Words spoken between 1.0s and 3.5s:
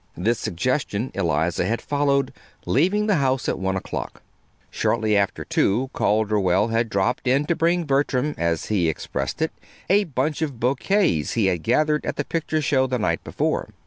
Eliza had followed, leaving the house